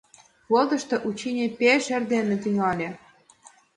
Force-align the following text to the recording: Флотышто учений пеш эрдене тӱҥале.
Флотышто 0.47 0.95
учений 1.09 1.51
пеш 1.59 1.83
эрдене 1.95 2.35
тӱҥале. 2.43 2.89